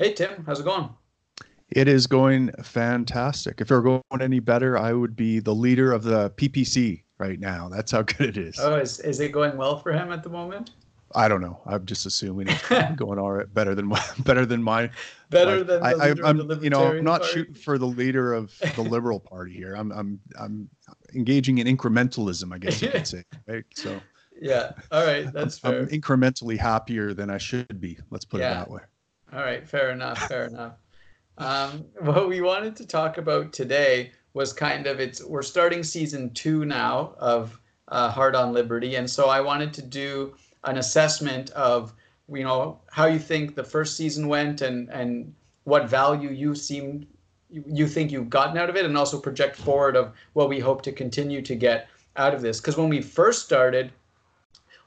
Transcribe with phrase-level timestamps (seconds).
[0.00, 0.88] Hey, Tim, how's it going?
[1.68, 3.60] It is going fantastic.
[3.60, 7.38] If it were going any better, I would be the leader of the PPC right
[7.38, 7.68] now.
[7.68, 8.58] That's how good it is.
[8.58, 10.70] Oh, is, is it going well for him at the moment?
[11.14, 11.60] I don't know.
[11.66, 14.90] I'm just assuming it's going all right, better than my, better than mine.
[15.28, 17.34] Better than I, I, am you know, I'm not party?
[17.34, 19.74] shooting for the leader of the Liberal Party here.
[19.74, 20.70] I'm, I'm, I'm
[21.14, 23.22] engaging in incrementalism, I guess you could say.
[23.46, 23.64] Right.
[23.74, 24.00] So.
[24.40, 24.72] Yeah.
[24.92, 25.30] All right.
[25.30, 25.80] That's fair.
[25.80, 27.98] I'm incrementally happier than I should be.
[28.08, 28.52] Let's put yeah.
[28.52, 28.80] it that way.
[29.32, 29.66] All right.
[29.68, 30.18] Fair enough.
[30.28, 30.74] Fair enough.
[31.38, 36.30] Um, what we wanted to talk about today was kind of it's we're starting season
[36.30, 40.34] two now of uh, Hard on Liberty, and so I wanted to do
[40.64, 41.92] an assessment of
[42.32, 45.34] you know how you think the first season went and and
[45.64, 47.06] what value you seem
[47.50, 50.82] you think you've gotten out of it and also project forward of what we hope
[50.82, 53.92] to continue to get out of this because when we first started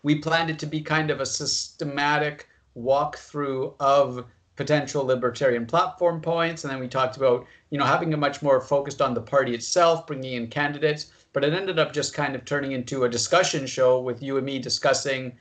[0.04, 2.48] we planned it to be kind of a systematic
[2.78, 4.26] walkthrough of
[4.56, 6.64] potential libertarian platform points.
[6.64, 9.54] And then we talked about you know having a much more focused on the party
[9.54, 11.08] itself bringing in candidates.
[11.34, 14.46] But it ended up just kind of turning into a discussion show with you and
[14.46, 15.34] me discussing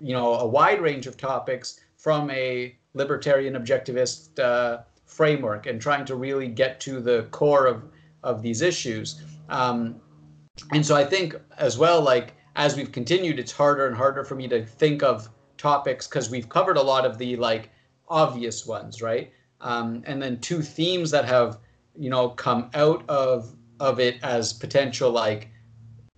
[0.00, 6.04] you know a wide range of topics from a libertarian objectivist uh, framework and trying
[6.04, 7.84] to really get to the core of
[8.22, 9.22] of these issues.
[9.48, 10.00] Um,
[10.72, 14.34] and so i think as well like as we've continued it's harder and harder for
[14.34, 15.28] me to think of
[15.62, 17.70] topics because we've covered a lot of the like
[18.08, 21.58] obvious ones right um, and then two themes that have
[21.96, 25.48] you know come out of of it as potential like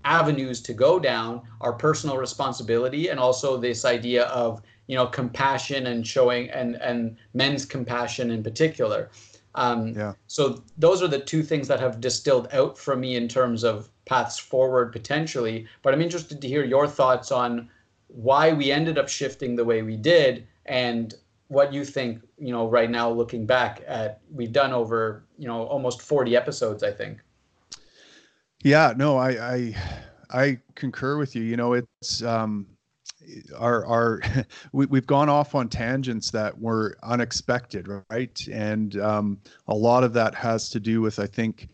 [0.05, 5.89] avenues to go down are personal responsibility and also this idea of you know compassion
[5.89, 9.11] and showing and and men's compassion in particular
[9.56, 10.14] um, yeah.
[10.27, 13.91] so those are the two things that have distilled out for me in terms of
[14.06, 17.69] paths forward potentially but i'm interested to hear your thoughts on
[18.15, 21.15] why we ended up shifting the way we did and
[21.48, 25.64] what you think you know right now looking back at we've done over you know
[25.64, 27.20] almost 40 episodes i think
[28.64, 29.77] yeah, no, I I
[30.30, 31.42] I concur with you.
[31.42, 32.67] You know, it's um
[33.58, 34.23] our our
[34.73, 39.39] we, we've gone off on tangents that were unexpected right and um,
[39.69, 41.70] a lot of that has to do with i think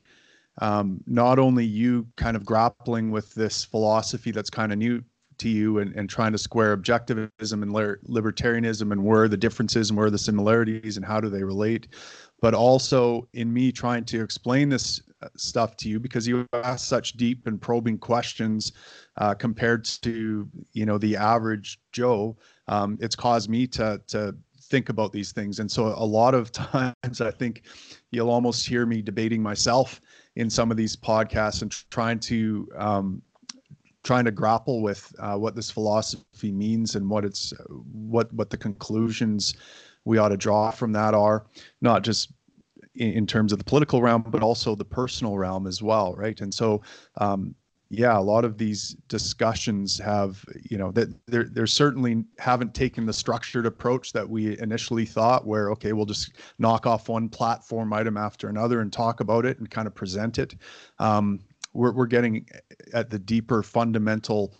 [0.58, 5.02] um, not only you kind of grappling with this philosophy that's kind of new
[5.40, 9.98] to you and, and trying to square objectivism and libertarianism and where the differences and
[9.98, 11.88] where the similarities and how do they relate
[12.40, 15.02] but also in me trying to explain this
[15.36, 18.72] stuff to you because you ask such deep and probing questions
[19.18, 22.36] uh, compared to you know the average Joe.
[22.68, 26.52] Um, it's caused me to to think about these things, and so a lot of
[26.52, 27.62] times I think
[28.10, 30.00] you'll almost hear me debating myself
[30.36, 33.22] in some of these podcasts and trying to um,
[34.02, 37.52] trying to grapple with uh, what this philosophy means and what it's
[37.92, 39.54] what what the conclusions
[40.04, 41.46] we ought to draw from that are
[41.80, 42.32] not just
[42.94, 46.40] in, in, terms of the political realm, but also the personal realm as well, right?
[46.40, 46.82] And so,
[47.18, 47.54] um,
[47.92, 53.04] yeah, a lot of these discussions have, you know, that they're, they're certainly haven't taken
[53.04, 57.92] the structured approach that we initially thought, where, okay, we'll just knock off one platform
[57.92, 60.54] item after another and talk about it and kind of present it.
[61.00, 61.40] Um,
[61.72, 62.46] we're, we're getting
[62.92, 64.54] at the deeper fundamental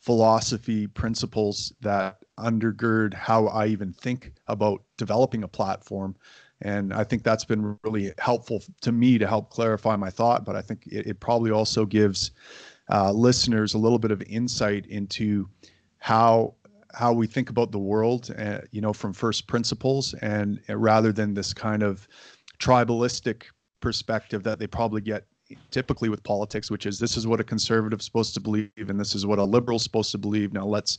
[0.00, 6.16] philosophy principles that undergird how I even think about developing a platform
[6.62, 10.44] and I think that's been really helpful to me to help clarify my thought.
[10.44, 12.30] But I think it, it probably also gives
[12.90, 15.48] uh, listeners a little bit of insight into
[15.98, 16.54] how
[16.94, 21.10] how we think about the world, uh, you know, from first principles, and uh, rather
[21.10, 22.06] than this kind of
[22.58, 23.44] tribalistic
[23.80, 25.24] perspective that they probably get
[25.70, 29.14] typically with politics, which is this is what a conservative's supposed to believe and this
[29.14, 30.52] is what a liberal's supposed to believe.
[30.52, 30.98] Now let's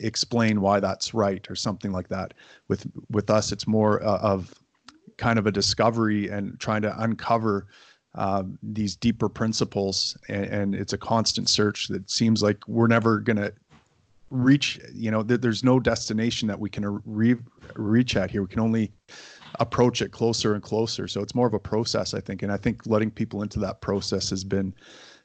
[0.00, 2.34] explain why that's right or something like that.
[2.68, 4.54] With with us, it's more uh, of
[5.16, 7.66] kind of a discovery and trying to uncover
[8.14, 10.16] uh, these deeper principles.
[10.28, 13.52] And, and, it's a constant search that seems like we're never going to
[14.30, 17.36] reach, you know, th- there's no destination that we can re-
[17.74, 18.42] reach at here.
[18.42, 18.90] We can only
[19.60, 21.08] approach it closer and closer.
[21.08, 22.42] So it's more of a process, I think.
[22.42, 24.74] And I think letting people into that process has been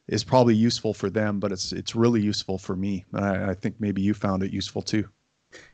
[0.08, 3.06] is probably useful for them, but it's it's really useful for me.
[3.14, 5.08] I, I think maybe you found it useful too.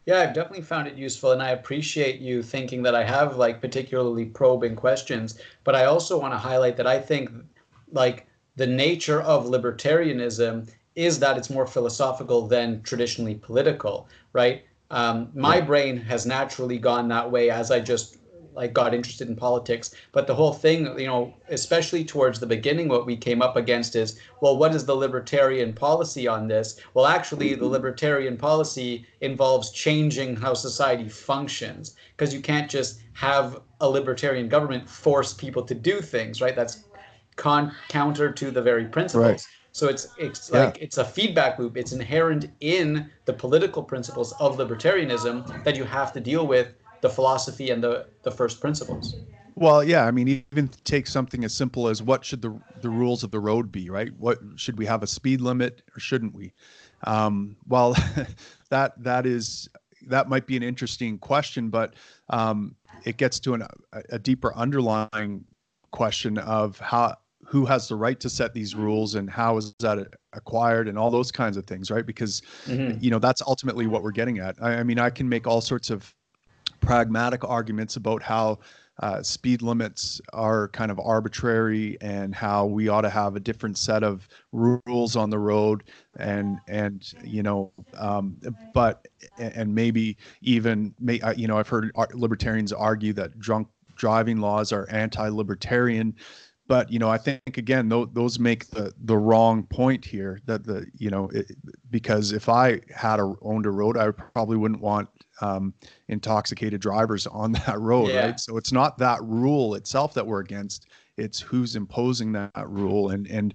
[0.06, 3.62] Yeah, I've definitely found it useful, and I appreciate you thinking that I have like
[3.62, 5.40] particularly probing questions.
[5.64, 7.30] But I also want to highlight that I think
[7.92, 14.64] like the nature of libertarianism is that it's more philosophical than traditionally political, right?
[14.90, 15.66] Um, my yeah.
[15.66, 18.18] brain has naturally gone that way as I just
[18.58, 19.94] like got interested in politics.
[20.12, 23.96] But the whole thing, you know, especially towards the beginning, what we came up against
[23.96, 26.80] is, well, what is the libertarian policy on this?
[26.94, 27.68] Well, actually, the mm-hmm.
[27.68, 34.90] libertarian policy involves changing how society functions because you can't just have a libertarian government
[34.90, 36.56] force people to do things, right?
[36.56, 36.86] That's
[37.36, 39.24] con- counter to the very principles.
[39.24, 39.48] Right.
[39.72, 40.66] So it's it's yeah.
[40.66, 41.78] like it's a feedback loop.
[41.78, 47.10] It's inherent in the political principles of libertarianism that you have to deal with the
[47.10, 49.16] philosophy and the the first principles.
[49.56, 53.24] Well, yeah, I mean, even take something as simple as what should the the rules
[53.24, 54.12] of the road be, right?
[54.18, 56.54] What should we have a speed limit or shouldn't we?
[57.06, 57.96] Um, well,
[58.70, 59.68] that that is
[60.08, 61.96] that might be an interesting question, but
[62.30, 65.44] um, it gets to an, a, a deeper underlying
[65.92, 67.16] question of how
[67.48, 69.98] who has the right to set these rules and how is that
[70.34, 72.98] acquired and all those kinds of things right because mm-hmm.
[73.02, 75.62] you know that's ultimately what we're getting at I, I, mean i can make all
[75.62, 76.14] sorts of
[76.80, 78.60] pragmatic arguments about how
[79.00, 83.78] uh, speed limits are kind of arbitrary and how we ought to have a different
[83.78, 85.84] set of rules on the road
[86.18, 88.38] and and you know um,
[88.74, 89.08] but
[89.38, 94.72] and maybe even may uh, you know i've heard libertarians argue that drunk driving laws
[94.72, 96.16] are anti-libertarian
[96.68, 100.64] but you know i think again those, those make the the wrong point here that
[100.64, 101.52] the you know it,
[101.92, 105.08] because if i had a, owned a road i probably wouldn't want
[105.42, 105.74] um,
[106.08, 108.28] intoxicated drivers on that road yeah.
[108.28, 110.88] right so it's not that rule itself that we're against
[111.18, 113.54] it's who's imposing that rule and and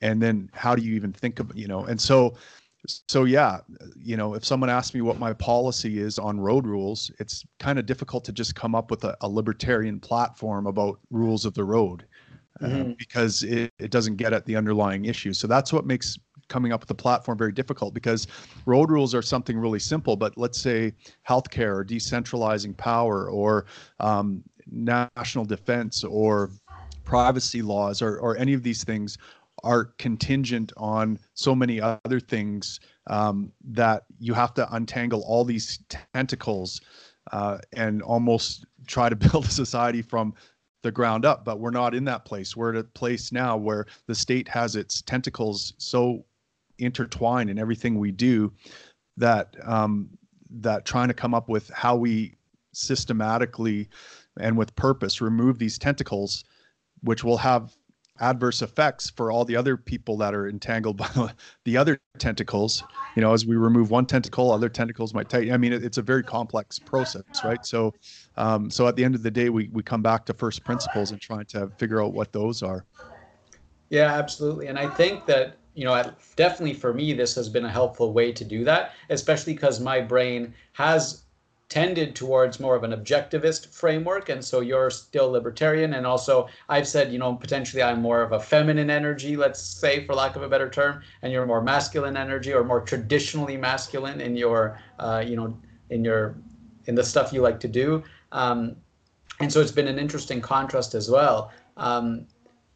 [0.00, 2.34] and then how do you even think of you know and so
[2.86, 3.58] so yeah
[3.96, 7.78] you know if someone asks me what my policy is on road rules it's kind
[7.78, 11.64] of difficult to just come up with a, a libertarian platform about rules of the
[11.64, 12.04] road
[12.60, 12.92] uh, mm-hmm.
[12.98, 15.32] because it, it doesn't get at the underlying issue.
[15.32, 16.18] So that's what makes
[16.48, 18.26] coming up with a platform very difficult because
[18.66, 20.16] road rules are something really simple.
[20.16, 20.92] But let's say
[21.28, 23.66] healthcare or decentralizing power or
[24.00, 26.50] um, national defense or
[27.04, 29.18] privacy laws or, or any of these things
[29.64, 35.80] are contingent on so many other things um, that you have to untangle all these
[36.14, 36.80] tentacles
[37.32, 40.34] uh, and almost try to build a society from
[40.82, 43.86] the ground up but we're not in that place we're at a place now where
[44.06, 46.24] the state has its tentacles so
[46.78, 48.52] intertwined in everything we do
[49.16, 50.08] that um,
[50.50, 52.34] that trying to come up with how we
[52.72, 53.88] systematically
[54.40, 56.44] and with purpose remove these tentacles
[57.02, 57.74] which will have
[58.20, 61.08] adverse effects for all the other people that are entangled by
[61.64, 62.82] the other tentacles.
[63.14, 65.98] You know as we remove one tentacle other tentacles might tighten i mean it, it's
[65.98, 67.64] a very complex process right?
[67.64, 67.94] So
[68.36, 71.10] um, so at the end of the day we, we come back to first principles
[71.10, 72.84] and trying to figure out what those are.
[73.90, 74.66] Yeah absolutely.
[74.68, 78.32] And i think that you know definitely for me this has been a helpful way
[78.32, 81.22] to do that especially because my brain has
[81.68, 86.88] tended towards more of an objectivist framework and so you're still libertarian and also i've
[86.88, 90.42] said you know potentially i'm more of a feminine energy let's say for lack of
[90.42, 95.22] a better term and you're more masculine energy or more traditionally masculine in your uh,
[95.26, 95.56] you know
[95.90, 96.36] in your
[96.88, 98.02] in the stuff you like to do.
[98.32, 98.74] Um,
[99.40, 102.26] and so it's been an interesting contrast as well um,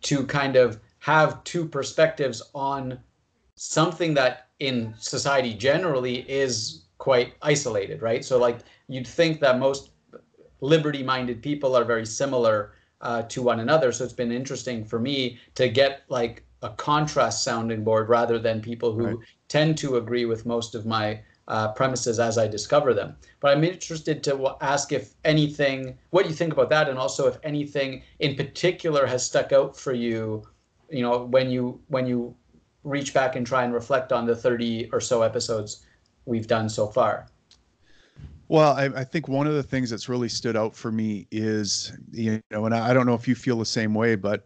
[0.03, 2.97] to kind of have two perspectives on
[3.57, 8.25] something that in society generally is quite isolated, right?
[8.25, 9.91] So like you'd think that most
[10.61, 13.91] liberty-minded people are very similar uh, to one another.
[13.91, 18.61] So it's been interesting for me to get like a contrast sounding board rather than
[18.61, 19.17] people who right.
[19.49, 23.17] tend to agree with most of my uh, premises as I discover them.
[23.41, 27.39] But I'm interested to ask if anything, what you think about that, and also if
[27.43, 30.47] anything in particular has stuck out for you.
[30.93, 32.37] You know, when you when you
[32.85, 35.87] reach back and try and reflect on the 30 or so episodes
[36.27, 37.27] we've done so far.
[38.49, 41.97] Well, I, I, think one of the things that's really stood out for me is,
[42.11, 44.45] you know, and I don't know if you feel the same way, but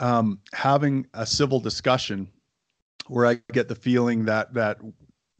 [0.00, 2.28] um, having a civil discussion
[3.08, 4.78] where I get the feeling that that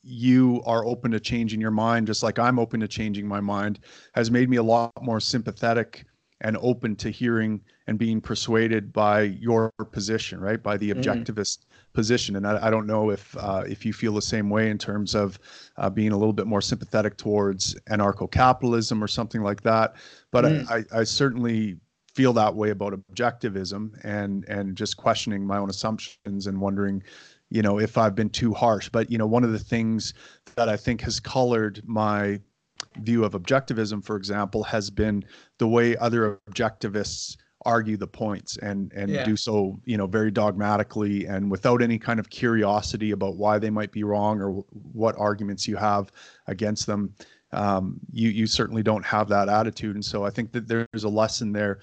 [0.02, 3.80] you are open to changing your mind, just like I'm open to changing my mind,
[4.14, 6.04] has made me a lot more sympathetic
[6.44, 10.62] and open to hearing and being persuaded by your position, right?
[10.62, 11.02] By the mm.
[11.02, 12.34] objectivist mm position.
[12.34, 15.14] And I, I don't know if uh, if you feel the same way in terms
[15.14, 15.38] of
[15.76, 19.94] uh, being a little bit more sympathetic towards anarcho-capitalism or something like that.
[20.32, 20.68] But mm.
[20.68, 21.76] I, I certainly
[22.16, 27.00] feel that way about objectivism and and just questioning my own assumptions and wondering
[27.50, 30.14] you know if i've been too harsh but you know one of the things
[30.54, 32.40] that i think has colored my
[32.98, 35.24] view of objectivism for example has been
[35.58, 37.36] the way other objectivists
[37.66, 39.24] argue the points and and yeah.
[39.24, 43.70] do so you know very dogmatically and without any kind of curiosity about why they
[43.70, 46.12] might be wrong or what arguments you have
[46.46, 47.14] against them
[47.54, 51.08] um, you you certainly don't have that attitude, and so I think that there's a
[51.08, 51.80] lesson there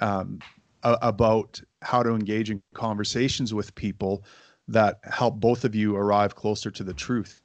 [0.00, 0.38] um,
[0.82, 4.24] about how to engage in conversations with people
[4.68, 7.40] that help both of you arrive closer to the truth.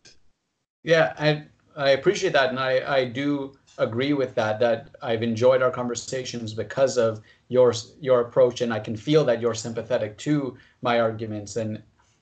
[0.83, 4.59] Yeah, I I appreciate that, and I I do agree with that.
[4.59, 9.41] That I've enjoyed our conversations because of your your approach, and I can feel that
[9.41, 11.81] you're sympathetic to my arguments, and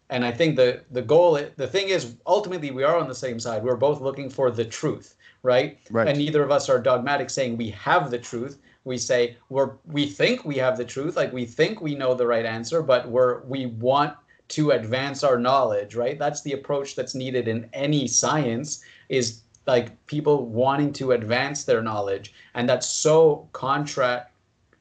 [0.10, 3.40] and I think the the goal, the thing is, ultimately we are on the same
[3.40, 3.64] side.
[3.64, 5.80] We're both looking for the truth, right?
[5.90, 6.08] Right.
[6.08, 8.60] And neither of us are dogmatic, saying we have the truth.
[8.84, 12.28] We say we're we think we have the truth, like we think we know the
[12.28, 14.16] right answer, but we're we want
[14.50, 16.20] to advance our knowledge, right?
[16.20, 18.84] That's the approach that's needed in any science.
[19.12, 24.28] Is like people wanting to advance their knowledge, and that's so contra-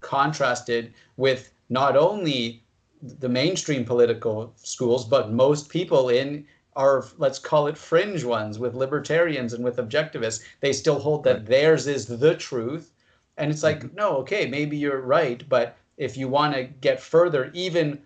[0.00, 2.62] contrasted with not only
[3.02, 6.46] the mainstream political schools, but most people in
[6.76, 10.42] our let's call it fringe ones with libertarians and with objectivists.
[10.60, 12.92] They still hold that theirs is the truth,
[13.36, 13.96] and it's like, mm-hmm.
[13.96, 18.00] no, okay, maybe you're right, but if you want to get further, even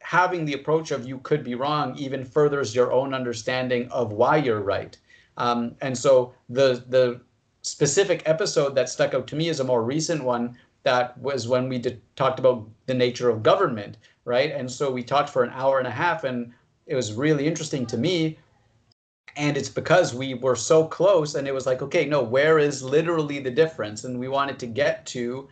[0.00, 4.36] having the approach of you could be wrong even furthers your own understanding of why
[4.36, 4.96] you're right.
[5.38, 7.20] Um, and so the the
[7.62, 11.68] specific episode that stuck out to me is a more recent one that was when
[11.68, 14.52] we did, talked about the nature of government, right?
[14.52, 16.52] And so we talked for an hour and a half, and
[16.86, 18.38] it was really interesting to me.
[19.36, 22.82] And it's because we were so close, and it was like, okay, no, where is
[22.82, 24.04] literally the difference?
[24.04, 25.48] And we wanted to get to,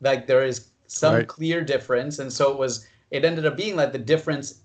[0.00, 1.26] like, there is some right.
[1.26, 2.86] clear difference, and so it was.
[3.10, 4.60] It ended up being like the difference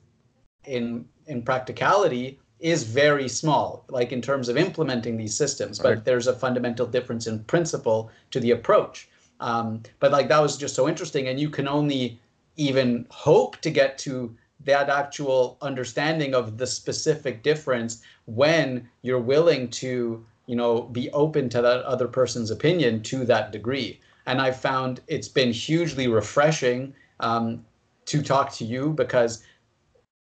[0.66, 6.06] in in practicality is very small, like in terms of implementing these systems, but right.
[6.06, 9.08] there's a fundamental difference in principle to the approach.
[9.40, 12.20] Um, but like that was just so interesting, and you can only
[12.56, 14.36] even hope to get to
[14.66, 21.48] that actual understanding of the specific difference when you're willing to, you know, be open
[21.50, 24.00] to that other person's opinion to that degree.
[24.26, 27.64] And I found it's been hugely refreshing um,
[28.08, 29.44] to talk to you because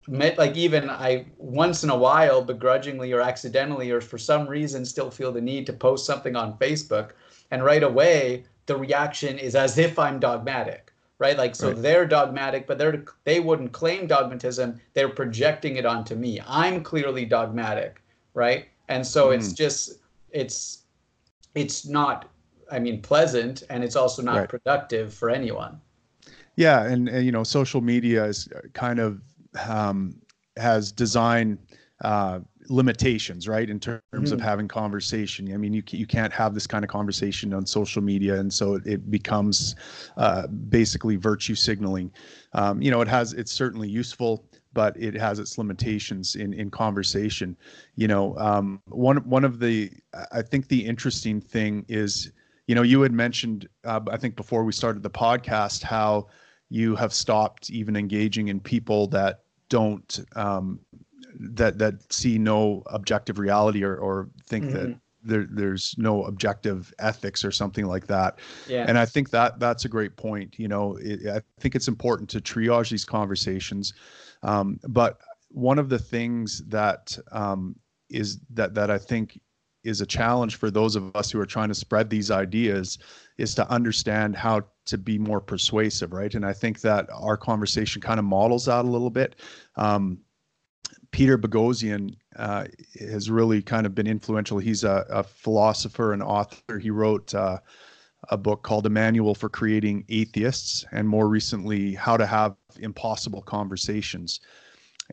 [0.08, 5.10] like even I once in a while begrudgingly or accidentally or for some reason still
[5.10, 7.10] feel the need to post something on Facebook
[7.50, 11.82] and right away the reaction is as if I'm dogmatic right like so right.
[11.82, 17.24] they're dogmatic but they're they wouldn't claim dogmatism they're projecting it onto me I'm clearly
[17.24, 18.02] dogmatic
[18.34, 19.36] right and so mm.
[19.36, 20.82] it's just it's
[21.54, 22.28] it's not
[22.70, 24.48] I mean pleasant and it's also not right.
[24.48, 25.80] productive for anyone
[26.56, 29.20] yeah and, and you know social media is kind of
[29.68, 30.20] um,
[30.56, 31.58] has design
[32.02, 34.32] uh, limitations, right, in terms mm-hmm.
[34.32, 35.52] of having conversation.
[35.52, 38.74] I mean, you you can't have this kind of conversation on social media, and so
[38.74, 39.76] it, it becomes
[40.16, 42.10] uh, basically virtue signaling.
[42.52, 46.70] Um, you know, it has it's certainly useful, but it has its limitations in in
[46.70, 47.56] conversation.
[47.96, 49.90] You know, um, one one of the
[50.32, 52.32] I think the interesting thing is,
[52.66, 56.28] you know, you had mentioned uh, I think before we started the podcast how
[56.70, 59.43] you have stopped even engaging in people that
[59.74, 60.78] don't um,
[61.58, 64.74] that that see no objective reality or, or think mm-hmm.
[64.74, 68.38] that there, there's no objective ethics or something like that.
[68.68, 68.84] Yeah.
[68.86, 70.58] And I think that that's a great point.
[70.58, 73.94] You know, it, I think it's important to triage these conversations.
[74.42, 77.74] Um, but one of the things that um,
[78.10, 79.40] is that that I think
[79.84, 82.98] is a challenge for those of us who are trying to spread these ideas
[83.38, 86.34] is to understand how to be more persuasive, right?
[86.34, 89.36] And I think that our conversation kind of models that a little bit.
[89.76, 90.18] Um,
[91.10, 92.64] Peter Boghossian uh,
[92.98, 94.58] has really kind of been influential.
[94.58, 96.78] He's a, a philosopher and author.
[96.78, 97.60] He wrote uh,
[98.30, 103.42] a book called A Manual for Creating Atheists, and more recently, How to Have Impossible
[103.42, 104.40] Conversations.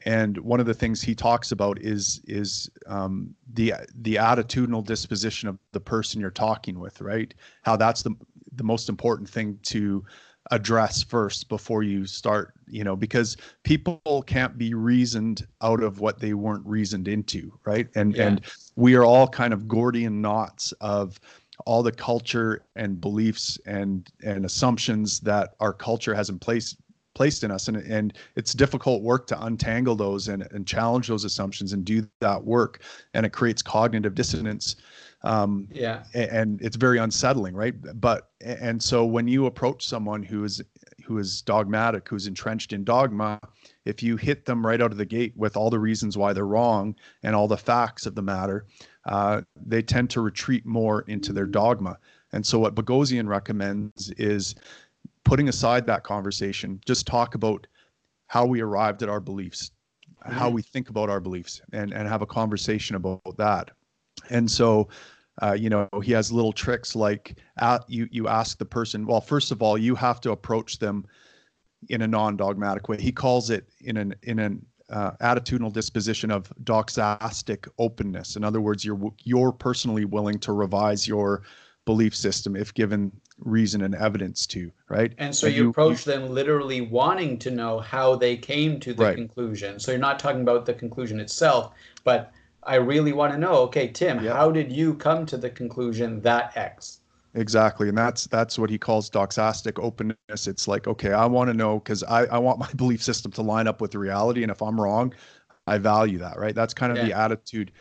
[0.05, 5.50] And one of the things he talks about is is um, the the attitudinal disposition
[5.50, 7.33] of the person you're talking with, right?
[7.63, 8.15] How that's the
[8.53, 10.03] the most important thing to
[10.50, 16.19] address first before you start you know because people can't be reasoned out of what
[16.19, 18.27] they weren't reasoned into right and yeah.
[18.27, 18.41] and
[18.75, 21.19] we are all kind of gordian knots of
[21.65, 26.75] all the culture and beliefs and and assumptions that our culture has in place
[27.13, 27.68] placed in us.
[27.68, 32.08] And and it's difficult work to untangle those and and challenge those assumptions and do
[32.20, 32.82] that work.
[33.13, 34.75] And it creates cognitive dissonance
[35.24, 36.03] um, yeah.
[36.15, 37.75] and it's very unsettling right?
[38.00, 40.62] But and so when you approach someone who is
[41.06, 43.39] who is dogmatic who's entrenched in dogma
[43.86, 46.46] if you hit them right out of the gate with all the reasons why they're
[46.46, 48.65] wrong and all the facts of the matter
[49.06, 51.98] uh, they tend to retreat more into their dogma.
[52.34, 54.56] And so what Boghossian recommends is
[55.24, 57.68] putting aside that conversation just talk about
[58.28, 59.72] how we arrived at our beliefs
[60.25, 60.38] mm-hmm.
[60.38, 63.72] how we think about our beliefs and and have a conversation about that
[64.30, 64.88] and so
[65.42, 69.06] uh, you know, he has little tricks like uh, you you ask the person.
[69.06, 71.06] Well, first of all, you have to approach them
[71.90, 72.98] in a non-dogmatic way.
[73.01, 78.36] He calls it in an in an uh, attitudinal disposition of doxastic openness.
[78.36, 81.44] In other words, you're you're personally willing to revise your
[81.86, 83.12] belief system if given
[83.43, 85.13] reason and evidence to, right?
[85.17, 88.79] And so and you, you, approach you, them literally wanting to know how they came
[88.81, 89.15] to the right.
[89.15, 89.79] conclusion.
[89.79, 92.31] So you're not talking about the conclusion itself, but
[92.63, 94.33] I really want to know, okay, Tim, yeah.
[94.33, 97.00] how did you come to the conclusion that X?
[97.33, 97.88] Exactly.
[97.88, 100.48] And that's that's what he calls doxastic openness.
[100.48, 103.41] It's like, okay, I want to know because I, I want my belief system to
[103.41, 104.43] line up with the reality.
[104.43, 105.13] And if I'm wrong,
[105.68, 106.56] I value that, right?
[106.56, 107.06] That's kind of yeah.
[107.06, 107.72] the attitude.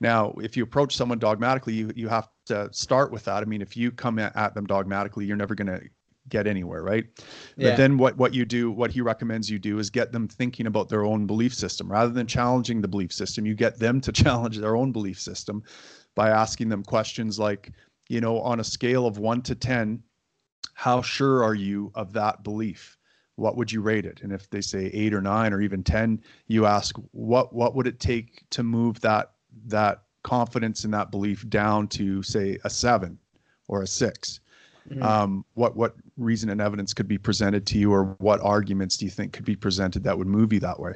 [0.00, 3.42] Now, if you approach someone dogmatically, you you have to start with that.
[3.42, 5.80] I mean, if you come at, them dogmatically, you're never going to
[6.28, 7.06] get anywhere, right?
[7.56, 7.70] Yeah.
[7.70, 10.66] But then what what you do, what he recommends you do is get them thinking
[10.66, 13.46] about their own belief system rather than challenging the belief system.
[13.46, 15.62] You get them to challenge their own belief system
[16.14, 17.72] by asking them questions like,
[18.08, 20.02] you know, on a scale of 1 to 10,
[20.74, 22.98] how sure are you of that belief?
[23.36, 24.20] What would you rate it?
[24.22, 27.86] And if they say eight or nine or even 10, you ask what, what would
[27.86, 29.32] it take to move that,
[29.66, 33.18] that confidence and that belief down to say a seven
[33.68, 34.40] or a 6
[34.90, 35.02] mm-hmm.
[35.02, 39.06] um, what, what reason and evidence could be presented to you or what arguments do
[39.06, 40.92] you think could be presented that would move you that way?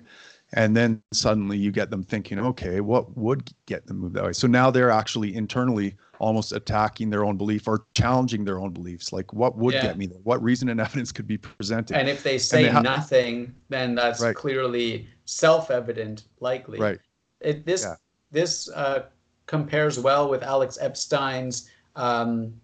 [0.54, 4.32] and then suddenly you get them thinking okay what would get them moved that way
[4.32, 9.12] so now they're actually internally almost attacking their own belief or challenging their own beliefs
[9.12, 9.82] like what would yeah.
[9.82, 12.68] get me there what reason and evidence could be presented and if they say they
[12.70, 14.34] ha- nothing then that's right.
[14.34, 16.98] clearly self-evident likely right
[17.40, 17.94] it, this yeah.
[18.30, 19.02] this uh,
[19.44, 22.54] compares well with alex epstein's um,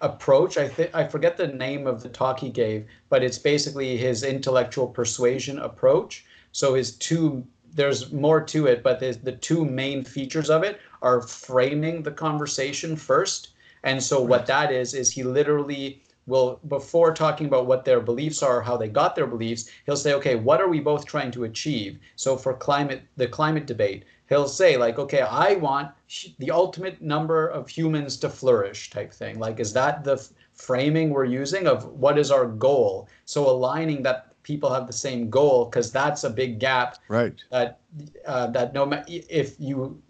[0.00, 0.58] approach.
[0.58, 4.24] I think I forget the name of the talk he gave, but it's basically his
[4.24, 7.44] intellectual persuasion approach, so his two
[7.74, 12.96] there's more to it, but the two main features of it are framing the conversation
[12.96, 13.50] first.
[13.84, 18.42] And so what that is is he literally will before talking about what their beliefs
[18.42, 21.44] are, how they got their beliefs, he'll say, okay, what are we both trying to
[21.44, 21.98] achieve?
[22.16, 25.90] So for climate the climate debate, he'll say like, okay, I want
[26.38, 29.38] the ultimate number of humans to flourish type thing.
[29.38, 33.08] Like is that the framing we're using of what is our goal?
[33.24, 37.80] So aligning that people have the same goal because that's a big gap right that
[38.26, 40.00] uh, that no matter if you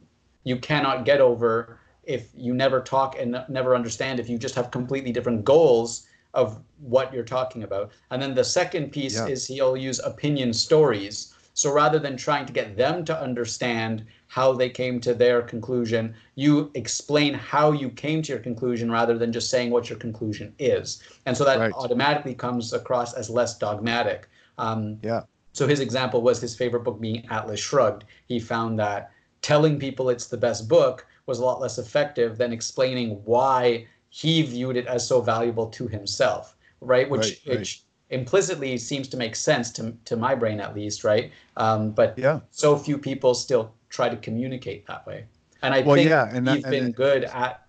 [0.49, 4.71] you cannot get over if you never talk and never understand if you just have
[4.71, 9.27] completely different goals of what you're talking about and then the second piece yeah.
[9.27, 14.53] is he'll use opinion stories so rather than trying to get them to understand how
[14.53, 19.33] they came to their conclusion, you explain how you came to your conclusion rather than
[19.33, 21.03] just saying what your conclusion is.
[21.27, 21.73] And so that right.
[21.73, 24.29] automatically comes across as less dogmatic.
[24.59, 25.23] Um, yeah.
[25.53, 28.05] So his example was his favorite book being Atlas Shrugged.
[28.29, 29.11] He found that
[29.49, 34.43] telling people it's the best book was a lot less effective than explaining why he
[34.43, 37.09] viewed it as so valuable to himself, right?
[37.09, 41.33] Which, right, which implicitly seems to make sense to, to my brain at least right?
[41.57, 42.41] Um, but yeah.
[42.51, 45.25] so few people still try to communicate that way.
[45.63, 47.67] And i well, think yeah, and that, you've been good at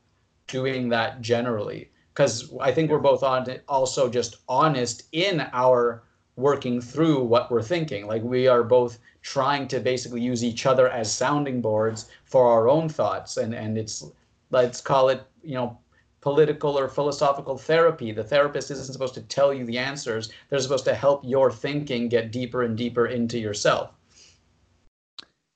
[0.47, 6.03] doing that generally because i think we're both on also just honest in our
[6.39, 10.89] working through what we're thinking like we are both trying to basically use each other
[10.89, 14.11] as sounding boards for our own thoughts and and it's
[14.51, 15.77] let's call it you know
[16.21, 18.11] political or philosophical therapy.
[18.11, 22.09] The therapist isn't supposed to tell you the answers, they're supposed to help your thinking
[22.09, 23.91] get deeper and deeper into yourself.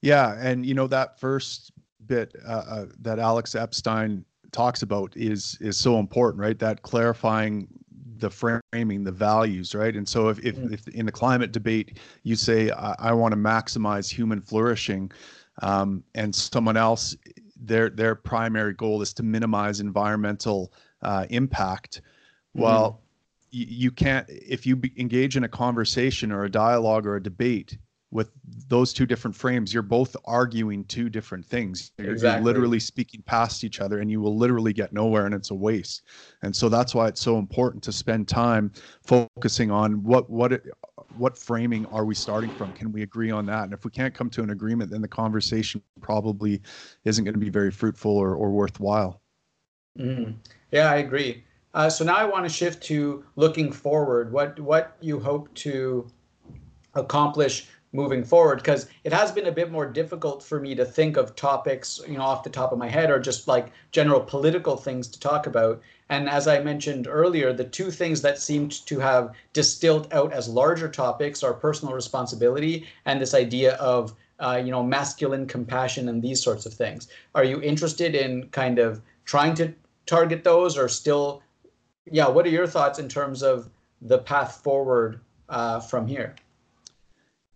[0.01, 0.37] Yeah.
[0.39, 1.71] And, you know, that first
[2.05, 7.67] bit uh, uh, that Alex Epstein talks about is is so important right that clarifying
[8.23, 10.73] the framing the values right and so if, if, mm.
[10.73, 15.11] if in the climate debate you say i, I want to maximize human flourishing
[15.61, 17.15] um, and someone else
[17.63, 22.01] their their primary goal is to minimize environmental uh, impact.
[22.55, 22.61] Mm-hmm.
[22.61, 23.01] Well,
[23.53, 27.23] y- you can't if you be, engage in a conversation or a dialogue or a
[27.23, 27.77] debate
[28.13, 28.29] with
[28.67, 31.91] those two different frames, you're both arguing two different things.
[31.97, 32.37] You're, exactly.
[32.37, 35.55] you're, literally speaking past each other, and you will literally get nowhere, and it's a
[35.55, 36.03] waste.
[36.43, 38.71] And so that's why it's so important to spend time
[39.03, 40.67] focusing on what what it,
[41.15, 42.71] what framing are we starting from?
[42.71, 43.63] Can we agree on that?
[43.63, 46.61] And if we can't come to an agreement, then the conversation probably
[47.05, 49.21] isn't going to be very fruitful or, or worthwhile.
[49.99, 50.35] Mm.
[50.71, 51.43] Yeah, I agree.
[51.73, 54.31] Uh, so now I want to shift to looking forward.
[54.31, 56.07] What what you hope to
[56.93, 61.15] accomplish moving forward because it has been a bit more difficult for me to think
[61.15, 64.75] of topics you know off the top of my head or just like general political
[64.75, 65.81] things to talk about.
[66.09, 70.49] And as i mentioned earlier the two things that seemed to have distilled out as
[70.49, 76.21] larger topics are personal responsibility and this idea of uh, you know masculine compassion and
[76.21, 77.07] these sorts of things.
[77.35, 79.73] Are you interested in kind of trying to
[80.05, 81.41] target those or still
[82.11, 83.69] yeah what are your thoughts in terms of
[84.01, 86.35] the path forward uh, from here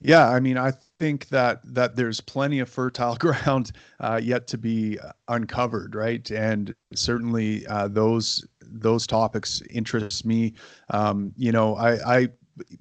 [0.08, 4.58] yeah i mean i think that that there's plenty of fertile ground uh, yet to
[4.58, 10.54] be uncovered right and certainly uh, those those topics interest me
[10.90, 12.28] um, you know i i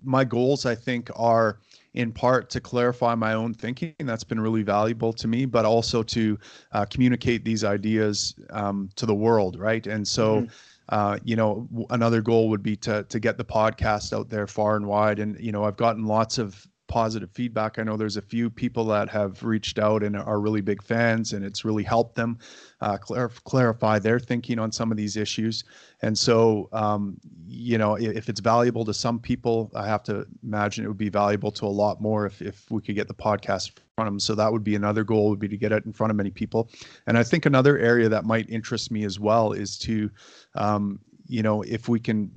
[0.03, 1.59] my goals i think are
[1.97, 3.95] in part to clarify my own thinking.
[3.99, 6.39] That's been really valuable to me, but also to
[6.73, 9.87] uh, communicate these ideas um, to the world, right?
[9.87, 10.49] And so, mm-hmm.
[10.91, 14.77] uh, you know, another goal would be to to get the podcast out there far
[14.77, 15.19] and wide.
[15.19, 17.79] And you know, I've gotten lots of positive feedback.
[17.79, 21.33] I know there's a few people that have reached out and are really big fans,
[21.33, 22.39] and it's really helped them
[22.81, 25.65] uh, clar- clarify their thinking on some of these issues.
[26.03, 30.27] And so, um, you know, if, if, it's valuable to some people, I have to
[30.43, 33.15] imagine it would be valuable to a lot more if, if we could get the
[33.15, 34.21] podcast in front of them.
[34.21, 36.31] So that would be another goal would be to get it in front of many
[36.31, 36.71] people.
[37.07, 40.11] And I think another area that might interest me as well is to,
[40.55, 42.31] um, you know, if we can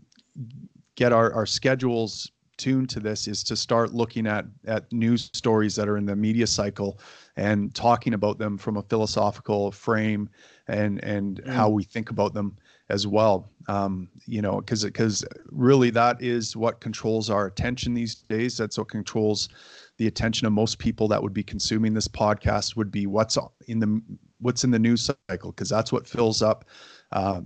[0.96, 5.76] get our, our schedules tuned to this is to start looking at at news stories
[5.76, 7.00] that are in the media cycle
[7.38, 10.30] and talking about them from a philosophical frame
[10.68, 11.50] and and mm.
[11.52, 12.56] how we think about them
[12.90, 18.16] as well um, you know because because really that is what controls our attention these
[18.16, 19.50] days that's what controls
[19.98, 23.80] the attention of most people that would be consuming this podcast would be what's in
[23.80, 24.02] the
[24.40, 26.66] what's in the news cycle because that's what fills up
[27.12, 27.42] uh,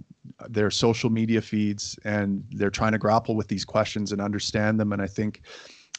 [0.49, 4.93] their social media feeds and they're trying to grapple with these questions and understand them.
[4.93, 5.41] And i think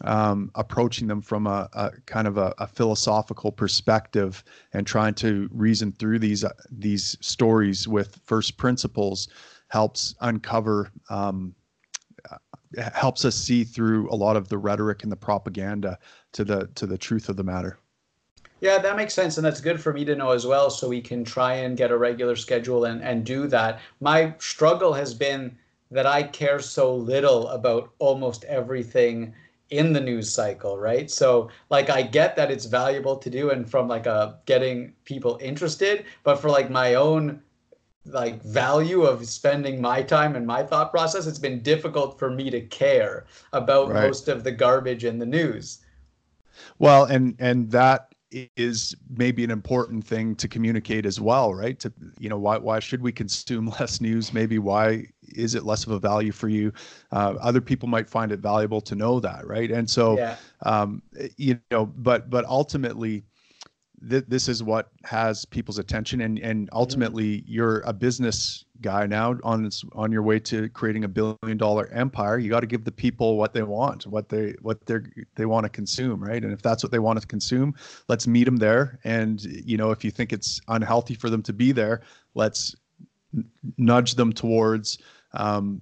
[0.03, 5.49] um, approaching them from a, a kind of a, a, philosophical perspective and trying to
[5.53, 9.29] reason through these uh, these stories with first principles
[9.69, 11.55] helps uncover um,
[12.31, 12.39] uh,
[12.93, 15.97] helps us see through a lot of the rhetoric and the propaganda
[16.33, 17.79] to the to the truth of the matter
[18.61, 19.37] yeah, that makes sense.
[19.37, 20.71] And that's good for me to know as well.
[20.71, 23.81] So we can try and get a regular schedule and, and do that.
[24.01, 25.57] My struggle has been
[25.91, 29.35] that I care so little about almost everything
[29.71, 31.11] in the news cycle, right?
[31.11, 35.39] So like I get that it's valuable to do and from like a getting people
[35.41, 37.43] interested, but for like my own
[38.07, 42.51] like value of spending my time and my thought process, it's been difficult for me
[42.51, 44.05] to care about right.
[44.05, 45.79] most of the garbage in the news.
[46.79, 48.14] Well, and and that
[48.57, 51.79] is maybe an important thing to communicate as well, right?
[51.81, 54.33] To you know, why why should we consume less news?
[54.33, 56.73] Maybe why is it less of a value for you?
[57.13, 59.71] Uh, other people might find it valuable to know that, right?
[59.71, 60.37] And so, yeah.
[60.65, 61.03] um,
[61.37, 63.25] you know, but but ultimately,
[64.09, 67.53] th- this is what has people's attention, and and ultimately, mm-hmm.
[67.53, 72.39] you're a business guy now on on your way to creating a billion dollar empire.
[72.39, 74.99] You got to give the people what they want what they what they
[75.37, 76.43] they want to consume right?
[76.43, 77.75] And if that's what they want to consume
[78.09, 78.99] let's meet them there.
[79.05, 82.03] And you know if you think it's unhealthy for them to be there
[82.35, 82.75] let's
[83.79, 84.99] nudge them towards
[85.33, 85.81] um,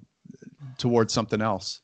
[0.78, 1.80] towards something else.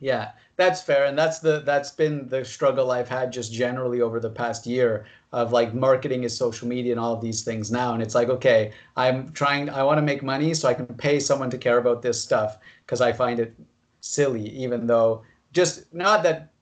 [0.00, 1.06] Yeah that's fair.
[1.06, 5.06] And that's the that's been the struggle i've had just generally over the past year
[5.32, 7.94] of like marketing is social media and all of these things now.
[7.94, 11.18] And it's like okay i'm trying i want to make money so i can pay
[11.18, 13.54] someone to care about this stuff because i find it
[14.00, 16.52] silly even though just not that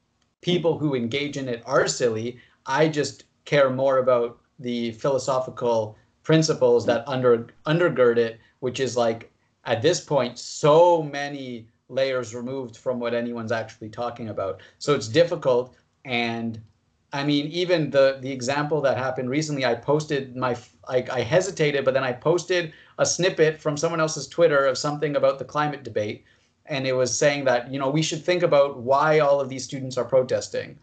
[0.40, 2.38] people who engage in it are silly.
[2.66, 9.32] I just care more about the philosophical principles that under undergird it which is like
[9.64, 14.60] at this point so many layers removed from what anyone's actually talking about.
[14.78, 16.60] So it's difficult and
[17.12, 20.56] I mean, even the the example that happened recently, I posted my
[20.88, 25.16] I, I hesitated, but then I posted a snippet from someone else's Twitter of something
[25.16, 26.24] about the climate debate,
[26.66, 29.64] and it was saying that you know we should think about why all of these
[29.64, 30.78] students are protesting.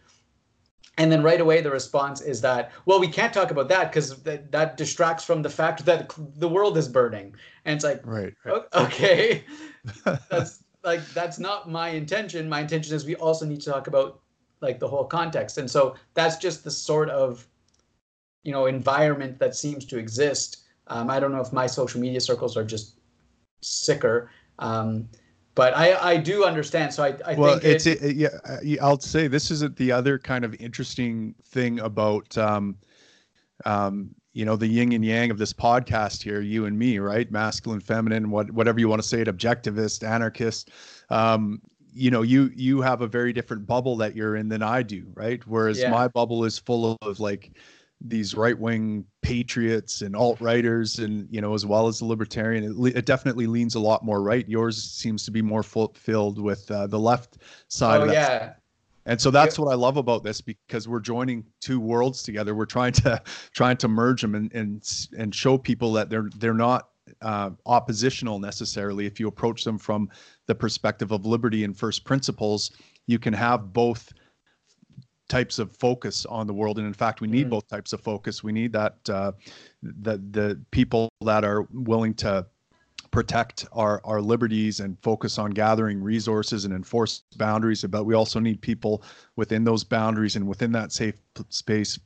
[1.00, 4.22] And then right away the response is that well we can't talk about that because
[4.24, 7.36] that, that distracts from the fact that the world is burning.
[7.66, 8.64] And it's like right, right.
[8.74, 9.46] okay,
[10.30, 12.50] that's like that's not my intention.
[12.50, 14.20] My intention is we also need to talk about
[14.62, 17.48] like the whole context and so that's just the sort of
[18.44, 22.20] you know environment that seems to exist um, i don't know if my social media
[22.20, 23.00] circles are just
[23.62, 25.08] sicker um,
[25.58, 26.94] but I, I do understand.
[26.94, 28.30] So I, I well, think it's it, yeah.
[28.80, 32.78] I'll say this is the other kind of interesting thing about um,
[33.66, 37.32] um, you know the yin and yang of this podcast here, you and me, right?
[37.32, 40.70] Masculine, feminine, what whatever you want to say it, objectivist, anarchist.
[41.10, 41.60] Um,
[41.98, 45.06] you know you you have a very different bubble that you're in than i do
[45.16, 45.90] right whereas yeah.
[45.90, 47.52] my bubble is full of like
[48.02, 53.06] these right-wing patriots and alt-righters and you know as well as the libertarian it, it
[53.06, 57.00] definitely leans a lot more right yours seems to be more filled with uh, the
[57.00, 58.54] left side oh, of that yeah
[59.08, 62.54] and so that's what I love about this because we're joining two worlds together.
[62.54, 63.22] We're trying to
[63.54, 66.90] trying to merge them and and and show people that they're they're not
[67.22, 69.06] uh, oppositional necessarily.
[69.06, 70.10] If you approach them from
[70.48, 72.72] the perspective of liberty and first principles,
[73.06, 74.12] you can have both
[75.30, 77.50] types of focus on the world and in fact we need mm.
[77.50, 79.32] both types of focus we need that uh,
[79.84, 82.46] the the people that are willing to
[83.12, 88.40] protect our our liberties and focus on gathering resources and enforce boundaries but we also
[88.40, 89.04] need people
[89.36, 91.16] within those boundaries and within that safe
[91.50, 92.00] space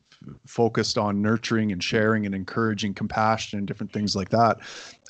[0.45, 4.59] focused on nurturing and sharing and encouraging compassion and different things like that.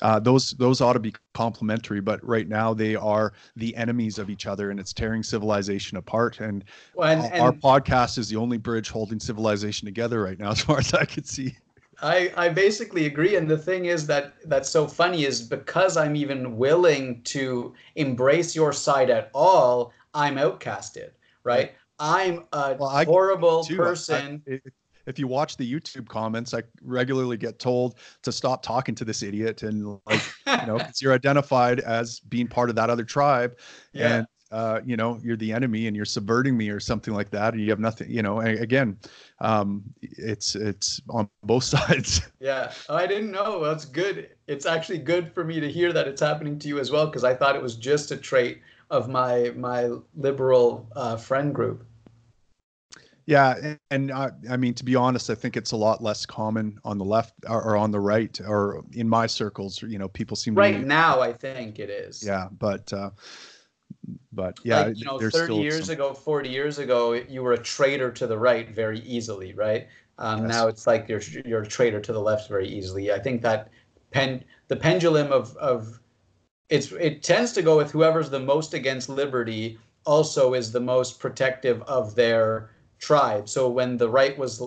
[0.00, 4.30] Uh, those those ought to be complementary, but right now they are the enemies of
[4.30, 6.40] each other, and it's tearing civilization apart.
[6.40, 10.50] And, well, and, and our podcast is the only bridge holding civilization together right now,
[10.52, 11.56] as far as I can see.
[12.00, 13.36] I, I basically agree.
[13.36, 18.56] And the thing is that that's so funny is because I'm even willing to embrace
[18.56, 21.10] your side at all, I'm outcasted,
[21.44, 21.72] right?
[22.00, 24.42] I'm a well, horrible person.
[24.48, 24.62] I, it,
[25.06, 29.22] if you watch the YouTube comments, I regularly get told to stop talking to this
[29.22, 33.58] idiot, and like you know, because you're identified as being part of that other tribe,
[33.92, 34.16] yeah.
[34.16, 37.54] and uh, you know, you're the enemy, and you're subverting me or something like that,
[37.54, 38.10] and you have nothing.
[38.10, 38.98] You know, again,
[39.40, 42.20] um, it's it's on both sides.
[42.38, 43.64] Yeah, I didn't know.
[43.64, 44.28] That's good.
[44.46, 47.24] It's actually good for me to hear that it's happening to you as well, because
[47.24, 48.60] I thought it was just a trait
[48.90, 51.86] of my my liberal uh, friend group.
[53.26, 56.78] Yeah, and, I, I, mean to be honest, I think it's a lot less common
[56.84, 59.80] on the left or, or, on the right, or in my circles.
[59.80, 61.20] You know, people seem right be, now.
[61.20, 62.24] I think it is.
[62.24, 63.10] Yeah, but uh,
[64.32, 65.94] but yeah, like, you know, thirty years some...
[65.94, 69.86] ago, forty years ago, you were a traitor to the right very easily, right?
[70.18, 70.48] Um, yes.
[70.48, 73.12] Now it's like you're you're a traitor to the left very easily.
[73.12, 73.70] I think that
[74.10, 76.00] pen the pendulum of of
[76.68, 81.20] it's it tends to go with whoever's the most against liberty also is the most
[81.20, 82.70] protective of their
[83.02, 83.48] tribe.
[83.48, 84.62] So when the right was,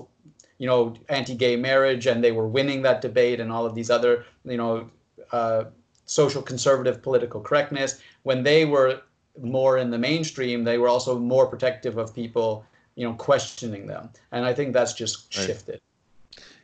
[0.59, 4.25] you know, anti-gay marriage and they were winning that debate and all of these other,
[4.43, 4.89] you know,
[5.31, 5.63] uh,
[6.05, 9.01] social conservative political correctness, when they were
[9.41, 14.09] more in the mainstream, they were also more protective of people, you know, questioning them.
[14.31, 15.47] And I think that's just right.
[15.47, 15.79] shifted.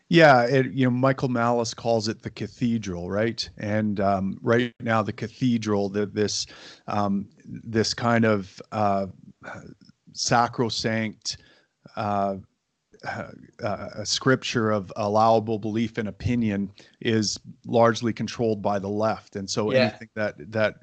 [0.09, 3.49] Yeah, it, you know, Michael Malice calls it the cathedral, right?
[3.57, 6.47] And um, right now, the cathedral, the, this
[6.87, 9.07] um, this kind of uh,
[10.11, 11.37] sacrosanct
[11.95, 12.37] uh,
[13.05, 13.27] uh,
[13.63, 19.71] a scripture of allowable belief and opinion is largely controlled by the left, and so
[19.71, 19.79] yeah.
[19.79, 20.75] anything that that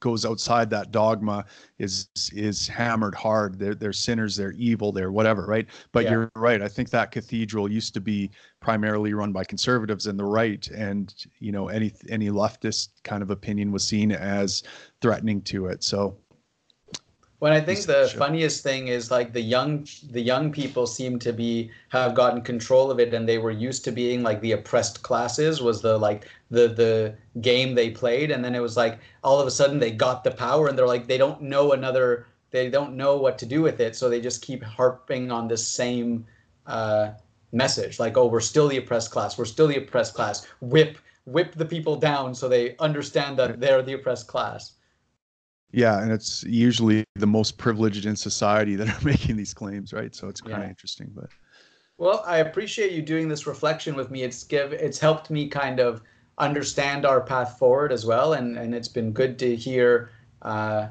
[0.00, 1.44] goes outside that dogma
[1.78, 3.58] is is hammered hard.
[3.58, 5.66] They're they're sinners, they're evil, they're whatever, right?
[5.92, 6.10] But yeah.
[6.10, 6.62] you're right.
[6.62, 8.30] I think that cathedral used to be
[8.60, 13.30] primarily run by conservatives and the right, and you know any any leftist kind of
[13.30, 14.62] opinion was seen as
[15.00, 15.82] threatening to it.
[15.82, 16.16] So
[17.38, 18.18] when I think the sure.
[18.18, 22.90] funniest thing is like the young the young people seem to be have gotten control
[22.90, 26.26] of it and they were used to being like the oppressed classes was the like
[26.50, 28.32] the the game they played.
[28.32, 30.86] And then it was like all of a sudden they got the power and they're
[30.86, 33.94] like they don't know another they don't know what to do with it.
[33.94, 36.26] So they just keep harping on this same
[36.66, 37.10] uh,
[37.52, 40.44] message like oh we're still the oppressed class we're still the oppressed class.
[40.60, 44.72] Whip whip the people down so they understand that they're the oppressed class
[45.70, 50.14] yeah, and it's usually the most privileged in society that are making these claims, right?
[50.14, 50.68] So it's kind of yeah.
[50.68, 51.28] interesting, but
[51.98, 54.22] well, I appreciate you doing this reflection with me.
[54.22, 56.00] It's give it's helped me kind of
[56.38, 60.10] understand our path forward as well, and and it's been good to hear
[60.42, 60.88] uh,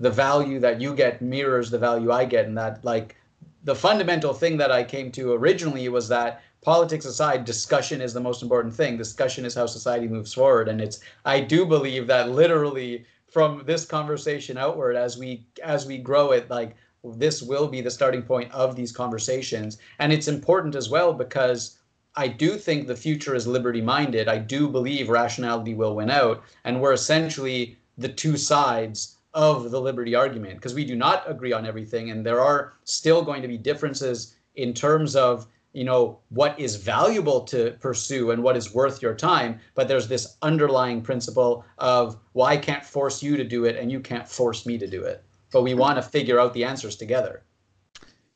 [0.00, 3.16] the value that you get mirrors the value I get, and that like
[3.64, 8.20] the fundamental thing that I came to originally was that politics aside, discussion is the
[8.20, 8.96] most important thing.
[8.96, 13.04] Discussion is how society moves forward, and it's I do believe that literally
[13.36, 17.90] from this conversation outward as we as we grow it like this will be the
[17.90, 19.76] starting point of these conversations.
[19.98, 21.76] And it's important as well because
[22.14, 24.26] I do think the future is liberty minded.
[24.26, 26.44] I do believe rationality will win out.
[26.64, 31.52] And we're essentially the two sides of the liberty argument because we do not agree
[31.52, 32.12] on everything.
[32.12, 35.46] And there are still going to be differences in terms of
[35.76, 40.08] you know what is valuable to pursue and what is worth your time but there's
[40.08, 44.26] this underlying principle of well i can't force you to do it and you can't
[44.26, 45.22] force me to do it.
[45.52, 45.78] But we hmm.
[45.78, 47.42] want to figure out the answers together.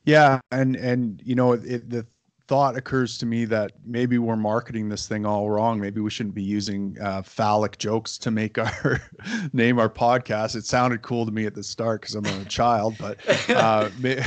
[0.05, 2.07] Yeah and and you know it, the
[2.51, 5.79] thought occurs to me that maybe we're marketing this thing all wrong.
[5.79, 9.01] Maybe we shouldn't be using uh, phallic jokes to make our
[9.53, 10.57] name our podcast.
[10.57, 13.19] It sounded cool to me at the start because I'm a child, but
[13.51, 14.21] uh, may,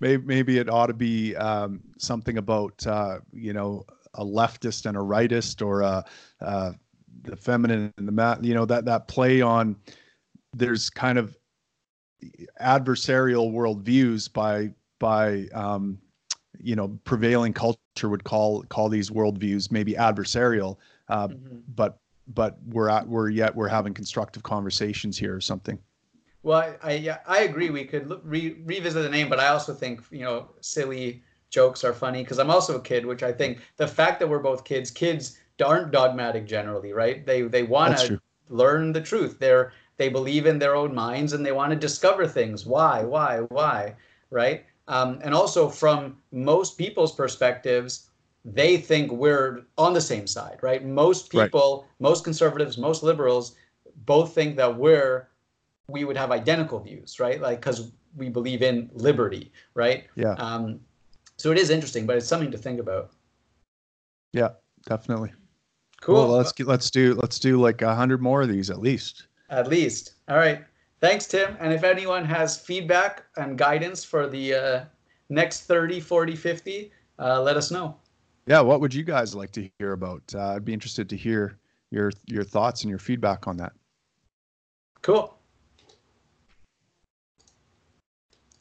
[0.00, 3.84] may, maybe it ought to be um, something about uh, you know
[4.14, 6.02] a leftist and a rightist or a,
[6.40, 6.72] uh,
[7.24, 8.42] the feminine and the mat.
[8.42, 9.76] You know that that play on
[10.54, 11.36] there's kind of
[12.58, 15.98] adversarial worldviews by by um,
[16.62, 20.76] you know prevailing culture would call call these worldviews maybe adversarial
[21.08, 21.58] uh, mm-hmm.
[21.74, 25.78] but but we're at we're yet we're having constructive conversations here or something.
[26.42, 27.70] Well, I I, yeah, I agree.
[27.70, 31.84] We could look, re- revisit the name, but I also think you know silly jokes
[31.84, 34.64] are funny because I'm also a kid, which I think the fact that we're both
[34.64, 37.24] kids, kids aren't dogmatic generally, right?
[37.24, 39.38] They they want to learn the truth.
[39.38, 42.66] They're they believe in their own minds and they want to discover things.
[42.66, 43.94] Why, why, why,
[44.30, 44.66] right?
[44.88, 48.08] Um, and also from most people's perspectives,
[48.44, 50.84] they think we're on the same side, right?
[50.84, 51.90] Most people, right.
[52.00, 53.56] most conservatives, most liberals,
[54.04, 55.28] both think that we're
[55.88, 57.40] we would have identical views, right?
[57.40, 60.04] Like because we believe in liberty, right?
[60.14, 60.32] Yeah.
[60.34, 60.80] Um,
[61.36, 63.10] so it is interesting, but it's something to think about.
[64.32, 64.50] Yeah,
[64.86, 65.32] definitely.
[66.00, 66.14] Cool.
[66.14, 69.26] Well, let's let's do let's do like a hundred more of these at least.
[69.50, 70.14] At least.
[70.28, 70.64] All right.
[71.00, 71.56] Thanks, Tim.
[71.60, 74.84] And if anyone has feedback and guidance for the uh,
[75.28, 77.96] next 30, 40, 50, uh, let us know.
[78.46, 80.22] Yeah, what would you guys like to hear about?
[80.34, 81.58] Uh, I'd be interested to hear
[81.90, 83.72] your your thoughts and your feedback on that.
[85.02, 85.35] Cool.